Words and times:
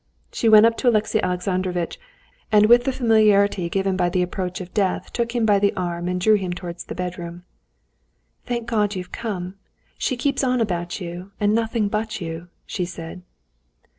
She 0.31 0.49
went 0.49 0.65
up 0.65 0.77
to 0.77 0.89
Alexey 0.89 1.21
Alexandrovitch, 1.21 1.99
and 2.51 2.65
with 2.65 2.85
the 2.85 2.91
familiarity 2.91 3.69
given 3.69 3.95
by 3.95 4.09
the 4.09 4.23
approach 4.23 4.59
of 4.59 4.73
death 4.73 5.13
took 5.13 5.35
him 5.35 5.45
by 5.45 5.59
the 5.59 5.75
arm 5.75 6.07
and 6.07 6.19
drew 6.19 6.33
him 6.33 6.53
towards 6.53 6.85
the 6.85 6.95
bedroom. 6.95 7.43
"Thank 8.47 8.65
God 8.67 8.95
you've 8.95 9.11
come! 9.11 9.57
She 9.99 10.17
keeps 10.17 10.43
on 10.43 10.59
about 10.59 10.99
you 10.99 11.29
and 11.39 11.53
nothing 11.53 11.87
but 11.87 12.19
you," 12.19 12.47
she 12.65 12.83
said. 12.83 13.21